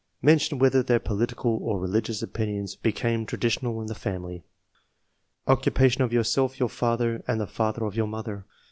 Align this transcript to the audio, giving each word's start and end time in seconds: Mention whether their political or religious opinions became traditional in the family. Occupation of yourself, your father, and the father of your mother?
Mention 0.23 0.57
whether 0.57 0.81
their 0.81 0.97
political 0.97 1.59
or 1.61 1.77
religious 1.79 2.23
opinions 2.23 2.75
became 2.75 3.23
traditional 3.23 3.79
in 3.81 3.85
the 3.87 3.93
family. 3.93 4.43
Occupation 5.45 6.01
of 6.01 6.11
yourself, 6.11 6.59
your 6.59 6.69
father, 6.69 7.23
and 7.27 7.39
the 7.39 7.45
father 7.45 7.85
of 7.85 7.95
your 7.95 8.07
mother? 8.07 8.47